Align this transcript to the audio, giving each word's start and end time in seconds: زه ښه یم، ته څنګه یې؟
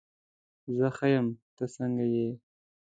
زه 0.77 0.87
ښه 0.95 1.07
یم، 1.13 1.27
ته 1.55 1.65
څنګه 1.75 2.05
یې؟ 2.13 2.27